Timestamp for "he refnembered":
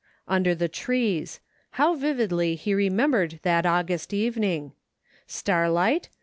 2.55-3.39